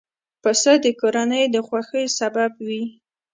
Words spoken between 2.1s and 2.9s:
سبب وي.